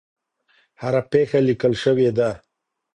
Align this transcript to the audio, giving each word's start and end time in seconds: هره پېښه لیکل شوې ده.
هره 0.81 1.01
پېښه 1.11 1.39
لیکل 1.47 1.73
شوې 1.83 2.09
ده. 2.17 2.29